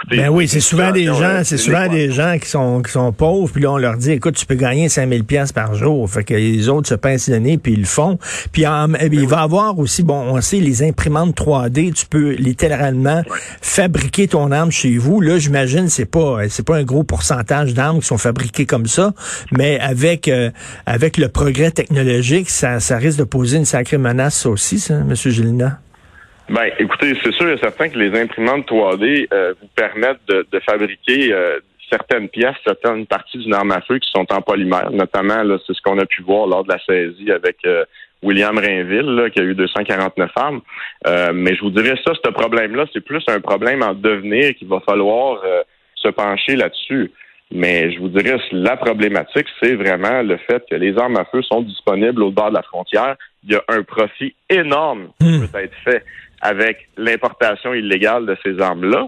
écoutez. 0.04 0.18
Ben 0.18 0.30
oui, 0.30 0.48
c'est 0.48 0.60
souvent 0.60 0.92
des 0.92 1.06
gens, 1.06 1.42
c'est 1.44 1.58
souvent 1.58 1.88
des 1.88 2.12
gens 2.12 2.38
qui 2.40 2.50
sont 2.50 2.82
qui 2.82 2.92
sont 2.92 3.12
pauvres, 3.12 3.52
puis 3.52 3.62
là 3.64 3.72
on 3.72 3.78
leur 3.78 3.98
dit, 3.98 4.12
écoute, 4.12 4.36
tu 4.36 4.46
peux 4.46 4.56
gagner 4.56 4.90
5000 4.90 5.24
pièces 5.24 5.52
par 5.52 5.76
jour. 5.76 6.10
Fait 6.10 6.24
que 6.24 6.34
les 6.34 6.70
autres 6.70 6.90
se 6.90 6.96
pincent 6.96 7.30
le 7.30 7.40
nez, 7.40 7.58
puis 7.58 7.74
ils 7.74 7.80
le 7.82 7.86
font. 7.86 8.18
Puis 8.52 8.66
en- 8.68 8.94
eh 9.00 9.10
bien, 9.10 9.22
il 9.22 9.28
va 9.28 9.38
y 9.38 9.44
avoir 9.44 9.78
aussi, 9.80 10.04
bon, 10.04 10.16
on 10.20 10.42
sait, 10.42 10.58
les 10.60 10.84
imprimantes 10.84 11.36
3D, 11.36 11.94
tu 11.94 12.06
peux 12.06 12.32
littéralement 12.32 13.22
fabriquer 13.62 14.28
ton 14.28 14.52
arme 14.52 14.72
chez 14.72 14.98
vous. 14.98 15.22
Là, 15.22 15.38
j'imagine, 15.40 15.90
c'est 15.90 16.06
pas 16.06 16.40
c'est 16.50 16.66
pas 16.66 16.78
un 16.78 16.84
gros 16.84 17.04
pourcentage 17.04 17.74
d'armes 17.74 18.00
qui 18.00 18.08
sont 18.08 18.18
fabriquées 18.18 18.66
comme 18.66 18.88
ça, 18.88 19.14
mais 19.52 19.80
avec 19.80 20.28
euh, 20.28 20.52
avec 20.86 21.18
le 21.18 21.30
progrès 21.30 21.72
technologique, 21.72 22.50
ça, 22.50 22.80
ça 22.80 22.98
risque 22.98 23.20
de 23.20 23.24
poser 23.24 23.58
une 23.58 23.66
sacrée 23.66 23.98
menace 23.98 24.46
aussi, 24.46 24.80
ça, 24.80 24.96
Monsieur 25.00 25.32
Gélina. 25.32 25.80
Ben, 26.50 26.72
écoutez, 26.78 27.14
c'est 27.24 27.34
sûr 27.34 27.50
et 27.50 27.58
certain 27.58 27.90
que 27.90 27.98
les 27.98 28.20
imprimantes 28.20 28.68
3D 28.68 29.28
euh, 29.34 29.54
vous 29.62 29.70
permettent 29.76 30.26
de, 30.28 30.46
de 30.52 30.60
fabriquer 30.60 31.34
euh, 31.34 31.60
certaines 31.90 32.30
pièces, 32.30 32.56
certaines 32.66 33.06
parties 33.06 33.38
d'une 33.38 33.54
arme 33.54 33.72
à 33.72 33.82
feu 33.82 34.00
qui 34.00 34.10
sont 34.12 34.26
en 34.32 34.42
polymère. 34.42 34.92
Notamment, 34.92 35.44
là, 35.44 35.58
c'est 35.66 35.74
ce 35.74 35.82
qu'on 35.82 36.00
a 36.00 36.06
pu 36.06 36.22
voir 36.24 36.48
lors 36.48 36.64
de 36.64 36.70
la 36.70 36.80
saisie 36.80 37.32
avec 37.32 37.58
euh, 37.66 37.86
William 38.24 38.58
Rainville, 38.58 39.16
là, 39.16 39.30
qui 39.30 39.40
a 39.40 39.44
eu 39.44 39.54
249 39.54 40.32
armes. 40.36 40.62
Euh, 41.08 41.32
mais 41.34 41.56
je 41.56 41.62
vous 41.62 41.70
dirais 41.70 41.96
ça, 42.06 42.14
ce 42.24 42.32
problème-là, 42.32 42.86
c'est 42.94 43.04
plus 43.04 43.24
un 43.28 43.40
problème 43.40 43.84
en 43.84 43.94
devenir 43.94 44.56
qu'il 44.56 44.68
va 44.68 44.80
falloir 44.80 45.42
euh, 45.44 45.62
se 45.96 46.08
pencher 46.10 46.56
là-dessus. 46.56 47.12
Mais 47.52 47.92
je 47.92 48.00
vous 48.00 48.10
dirais, 48.10 48.40
la 48.52 48.78
problématique, 48.78 49.46
c'est 49.62 49.76
vraiment 49.76 50.24
le 50.24 50.38
fait 50.38 50.64
que 50.68 50.76
les 50.76 50.98
armes 50.98 51.18
à 51.18 51.26
feu 51.26 51.44
sont 51.44 51.62
disponibles 51.62 52.24
au 52.24 52.32
bord 52.32 52.50
de 52.50 52.56
la 52.56 52.64
frontière. 52.64 53.16
Il 53.44 53.52
y 53.52 53.56
a 53.56 53.64
un 53.68 53.84
profit 53.84 54.34
énorme 54.50 55.10
qui 55.20 55.40
peut 55.40 55.60
être 55.60 55.76
fait 55.84 56.04
avec 56.44 56.90
l'importation 56.98 57.74
illégale 57.74 58.26
de 58.26 58.38
ces 58.44 58.60
armes-là. 58.60 59.08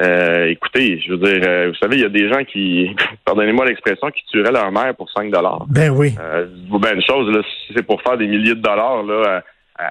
Euh, 0.00 0.46
écoutez, 0.46 0.98
je 0.98 1.12
veux 1.12 1.18
dire, 1.18 1.42
euh, 1.46 1.68
vous 1.68 1.74
savez, 1.74 1.96
il 1.96 2.02
y 2.02 2.06
a 2.06 2.08
des 2.08 2.26
gens 2.32 2.42
qui, 2.44 2.90
pardonnez-moi 3.26 3.66
l'expression, 3.66 4.10
qui 4.10 4.24
tueraient 4.30 4.50
leur 4.50 4.72
mère 4.72 4.94
pour 4.96 5.10
5 5.10 5.30
dollars. 5.30 5.66
Ben 5.68 5.90
oui. 5.90 6.14
Euh, 6.18 6.46
bien 6.80 6.94
une 6.94 7.02
chose, 7.02 7.30
là, 7.30 7.42
si 7.42 7.74
c'est 7.76 7.82
pour 7.82 8.00
faire 8.00 8.16
des 8.16 8.26
milliers 8.26 8.54
de 8.54 8.62
dollars 8.62 9.02
là, 9.02 9.14
euh, 9.14 9.40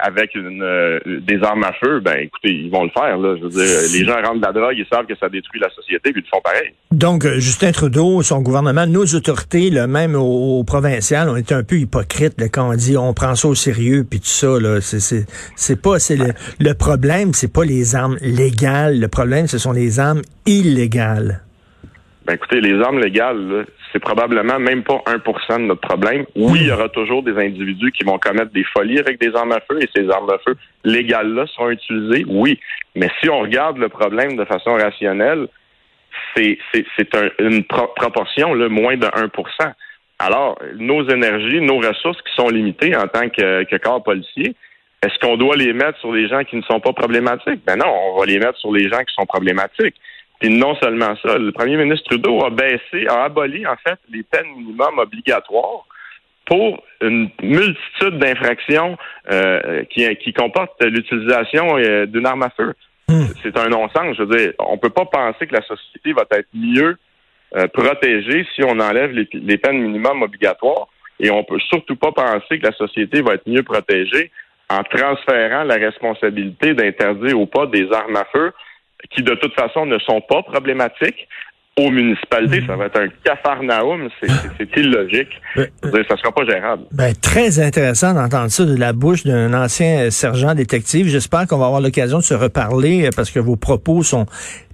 avec 0.02 0.36
une, 0.36 0.62
euh, 0.62 1.00
des 1.06 1.42
armes 1.44 1.64
à 1.64 1.74
feu, 1.74 2.00
ben 2.00 2.18
écoutez, 2.20 2.52
ils 2.52 2.70
vont 2.70 2.84
le 2.84 2.90
faire. 2.90 3.18
Là. 3.18 3.36
Je 3.38 3.44
veux 3.44 3.50
dire, 3.50 3.66
les 3.94 4.06
gens 4.06 4.16
rentrent 4.22 4.42
de 4.42 4.46
la 4.46 4.52
drogue, 4.52 4.76
ils 4.78 4.86
savent 4.92 5.06
que 5.06 5.16
ça 5.16 5.30
détruit 5.30 5.60
la 5.60 5.70
société, 5.70 6.12
puis 6.12 6.22
ils 6.22 6.26
le 6.26 6.30
font 6.30 6.42
pareil. 6.42 6.74
Donc, 6.92 7.26
euh, 7.26 7.40
Justin 7.40 7.72
Trudeau, 7.72 8.22
son 8.22 8.42
gouvernement, 8.42 8.86
nos 8.86 9.06
autorités, 9.06 9.70
là, 9.70 9.88
même 9.88 10.16
au, 10.16 10.60
au 10.60 10.64
provincial, 10.64 11.30
on 11.30 11.36
est 11.36 11.52
un 11.52 11.64
peu 11.64 11.78
hypocrite 11.78 12.40
là, 12.40 12.48
quand 12.50 12.70
on 12.70 12.76
dit 12.76 12.98
on 12.98 13.14
prend 13.14 13.36
ça 13.36 13.48
au 13.48 13.56
sérieux 13.56 14.06
puis 14.10 14.20
tout 14.20 14.26
ça. 14.28 14.60
Là, 14.60 14.80
c'est, 14.82 15.82
pas, 15.82 16.00
c'est 16.00 16.18
le, 16.18 16.34
le 16.60 16.74
problème, 16.74 17.34
c'est 17.34 17.52
pas 17.52 17.66
les 17.66 17.96
armes 17.96 18.18
légales. 18.22 19.00
Le 19.00 19.08
problème, 19.08 19.48
ce 19.48 19.58
sont 19.58 19.72
les 19.72 20.00
armes 20.00 20.22
illégales. 20.46 21.42
Ben 22.26 22.36
écoutez, 22.36 22.62
les 22.62 22.80
armes 22.82 23.00
légales, 23.00 23.48
là, 23.48 23.64
c'est 23.92 24.00
probablement 24.00 24.60
même 24.60 24.84
pas 24.84 25.02
1% 25.08 25.58
de 25.58 25.64
notre 25.64 25.82
problème. 25.82 26.26
Oui, 26.36 26.60
il 26.62 26.68
y 26.68 26.72
aura 26.72 26.90
toujours 26.90 27.24
des 27.24 27.32
individus 27.38 27.92
qui 27.92 28.04
vont 28.04 28.20
commettre 28.20 28.52
des 28.52 28.64
folies 28.64 29.00
avec 29.00 29.20
des 29.20 29.36
armes 29.36 29.52
à 29.52 29.60
feu 29.62 29.80
et 29.82 29.90
ces 29.96 30.10
armes 30.10 30.30
à 30.30 30.38
feu 30.40 30.56
légales-là 30.84 31.46
seront 31.48 31.70
utilisées, 31.72 32.24
oui. 32.28 32.60
Mais 32.96 33.10
si 33.22 33.30
on 33.30 33.40
regarde 33.40 33.78
le 33.78 33.90
problème 33.90 34.36
de 34.38 34.46
façon 34.46 34.74
rationnelle, 34.76 35.48
c'est, 36.36 36.58
c'est, 36.74 36.86
c'est 36.98 37.16
un- 37.16 37.30
une 37.40 37.64
pro- 37.64 37.92
proportion 37.96 38.54
là, 38.54 38.70
moins 38.70 38.98
de 38.98 39.08
1% 39.08 39.74
Alors, 40.20 40.60
nos 40.78 41.08
énergies, 41.10 41.62
nos 41.62 41.78
ressources 41.78 42.22
qui 42.22 42.34
sont 42.36 42.50
limitées 42.50 42.96
en 42.96 43.08
tant 43.08 43.30
que, 43.30 43.64
que 43.64 43.76
corps 43.78 44.04
policier, 44.04 44.54
est-ce 45.02 45.18
qu'on 45.20 45.38
doit 45.38 45.56
les 45.56 45.72
mettre 45.74 45.98
sur 46.00 46.12
les 46.12 46.28
gens 46.28 46.44
qui 46.44 46.58
ne 46.58 46.62
sont 46.64 46.80
pas 46.82 46.92
problématiques? 46.94 47.62
Ben 47.66 47.78
non, 47.78 47.88
on 47.88 48.20
va 48.20 48.26
les 48.26 48.38
mettre 48.38 48.58
sur 48.58 48.72
les 48.74 48.90
gens 48.90 49.00
qui 49.00 49.14
sont 49.16 49.26
problématiques. 49.26 49.96
Puis 50.40 50.50
non 50.50 50.76
seulement 50.76 51.16
ça, 51.24 51.38
le 51.38 51.52
premier 51.52 51.78
ministre 51.78 52.10
Trudeau 52.10 52.44
a 52.46 52.50
baissé, 52.50 53.08
a 53.08 53.26
aboli 53.26 53.68
en 53.68 53.76
fait 53.76 54.00
les 54.10 54.24
peines 54.24 54.48
minimum 54.58 54.98
obligatoires 54.98 55.86
pour 56.46 56.82
une 57.02 57.30
multitude 57.44 58.18
d'infractions 58.18 58.98
euh, 59.32 59.84
qui, 59.90 60.04
qui 60.18 60.34
comportent 60.34 60.84
l'utilisation 60.84 61.78
euh, 61.78 62.06
d'une 62.06 62.26
arme 62.26 62.44
à 62.44 62.50
feu. 62.50 62.74
C'est 63.42 63.58
un 63.58 63.70
non-sens. 63.70 64.18
Je 64.18 64.24
veux 64.24 64.38
dire, 64.38 64.54
on 64.60 64.78
peut 64.78 64.92
pas 64.92 65.06
penser 65.06 65.48
que 65.48 65.56
la 65.56 65.64
société 65.64 66.14
va 66.14 66.26
être 66.32 66.50
mieux 66.54 66.98
euh, 67.56 67.68
protégée 67.68 68.46
si 68.54 68.64
on 68.64 68.80
enlève 68.80 69.12
les, 69.12 69.28
les 69.34 69.58
peines 69.58 69.80
minimum 69.80 70.22
obligatoires. 70.22 70.88
Et 71.20 71.32
on 71.32 71.44
peut 71.44 71.60
surtout 71.60 71.96
pas 71.96 72.12
penser 72.12 72.60
que 72.60 72.68
la 72.68 72.74
société 72.74 73.22
va 73.22 73.34
être 73.34 73.48
mieux 73.48 73.64
protégée 73.64 74.32
en 74.70 74.84
transférant 74.84 75.64
la 75.64 75.76
responsabilité 75.76 76.74
d'interdire 76.74 77.40
ou 77.40 77.48
pas 77.48 77.66
des 77.66 77.92
armes 77.92 78.16
à 78.16 78.26
feu 78.26 78.52
qui 79.10 79.24
de 79.24 79.36
toute 79.36 79.54
façon 79.54 79.86
ne 79.86 79.98
sont 80.00 80.22
pas 80.22 80.44
problématiques 80.44 81.28
aux 81.88 81.92
municipalités. 81.92 82.64
Ça 82.68 82.76
va 82.76 82.86
être 82.86 83.00
un 83.00 83.08
cafarnaum, 83.24 84.10
c'est- 84.20 84.30
illogique. 84.80 85.30
Dire, 85.56 85.68
Ça 86.10 86.16
sera 86.18 86.32
pas 86.32 86.46
gérable. 86.46 86.84
Ben, 86.92 87.14
très 87.16 87.60
intéressant 87.60 88.14
d'entendre 88.14 88.50
ça 88.52 88.66
de 88.66 88.76
la 88.76 88.94
bouche 88.94 89.24
d'un 89.24 89.54
ancien 89.54 90.00
euh, 90.06 90.10
sergent 90.10 90.54
détective. 90.56 91.08
J'espère 91.08 91.48
qu'on 91.48 91.58
va 91.58 91.66
avoir 91.66 91.82
l'occasion 91.82 92.20
de 92.20 92.24
se 92.24 92.34
reparler 92.34 93.06
euh, 93.06 93.10
parce 93.16 93.32
que 93.32 93.40
vos 93.40 93.56
propos 93.56 94.04
sont 94.04 94.26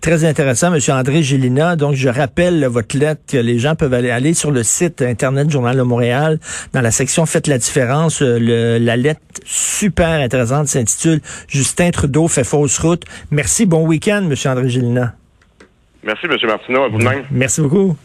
très 0.02 0.26
intéressants, 0.26 0.70
Monsieur 0.72 0.94
André 0.94 1.24
Gélina. 1.24 1.76
Donc, 1.76 1.96
je 1.96 2.10
rappelle 2.10 2.64
votre 2.66 2.98
lettre 2.98 3.22
que 3.32 3.38
les 3.38 3.58
gens 3.58 3.76
peuvent 3.76 3.94
aller, 3.94 4.12
aller 4.12 4.34
sur 4.34 4.52
le 4.52 4.64
site 4.64 5.02
Internet 5.02 5.50
Journal 5.50 5.76
de 5.78 5.82
Montréal, 5.82 6.40
dans 6.74 6.82
la 6.82 6.92
section 6.92 7.26
Faites 7.26 7.48
la 7.48 7.58
différence. 7.58 8.22
euh, 8.22 8.38
le- 8.40 8.78
la 8.84 8.96
lettre 8.98 9.22
super 9.46 10.10
intéressante 10.10 10.68
s'intitule 10.68 11.22
Justin 11.48 11.90
Trudeau 11.92 12.28
fait 12.28 12.44
fausse 12.44 12.78
route. 12.80 13.04
Merci, 13.32 13.66
bon 13.66 13.86
week-end, 13.88 14.22
Monsieur 14.28 14.50
André 14.52 14.70
Gélina. 14.70 15.14
Merci, 16.06 16.28
M. 16.28 16.38
Martineau, 16.48 16.84
à 16.84 16.88
vous-même. 16.88 17.26
Merci 17.32 17.62
beaucoup. 17.62 17.98